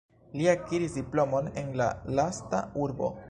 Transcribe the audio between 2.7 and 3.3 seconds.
urbo.